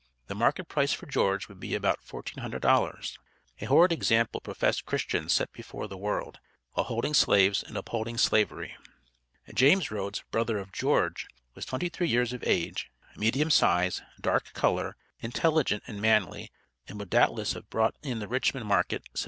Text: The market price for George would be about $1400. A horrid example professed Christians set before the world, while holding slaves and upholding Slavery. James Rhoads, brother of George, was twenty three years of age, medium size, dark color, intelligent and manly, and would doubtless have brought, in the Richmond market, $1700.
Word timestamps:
The 0.25 0.33
market 0.33 0.67
price 0.67 0.91
for 0.91 1.05
George 1.05 1.47
would 1.47 1.59
be 1.59 1.75
about 1.75 2.03
$1400. 2.03 3.17
A 3.61 3.65
horrid 3.67 3.91
example 3.91 4.41
professed 4.41 4.83
Christians 4.87 5.31
set 5.31 5.51
before 5.53 5.87
the 5.87 5.95
world, 5.95 6.39
while 6.71 6.85
holding 6.85 7.13
slaves 7.13 7.61
and 7.61 7.77
upholding 7.77 8.17
Slavery. 8.17 8.75
James 9.53 9.89
Rhoads, 9.91 10.23
brother 10.31 10.57
of 10.57 10.71
George, 10.71 11.27
was 11.53 11.67
twenty 11.67 11.87
three 11.89 12.07
years 12.07 12.33
of 12.33 12.43
age, 12.47 12.89
medium 13.15 13.51
size, 13.51 14.01
dark 14.19 14.53
color, 14.53 14.95
intelligent 15.19 15.83
and 15.85 16.01
manly, 16.01 16.51
and 16.87 16.97
would 16.97 17.11
doubtless 17.11 17.53
have 17.53 17.69
brought, 17.69 17.93
in 18.01 18.17
the 18.17 18.27
Richmond 18.27 18.65
market, 18.65 19.03
$1700. 19.13 19.19